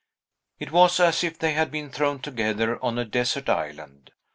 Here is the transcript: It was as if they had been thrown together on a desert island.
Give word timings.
It 0.57 0.71
was 0.71 0.99
as 0.99 1.23
if 1.23 1.37
they 1.37 1.53
had 1.53 1.69
been 1.69 1.91
thrown 1.91 2.21
together 2.21 2.83
on 2.83 2.97
a 2.97 3.05
desert 3.05 3.47
island. 3.49 4.09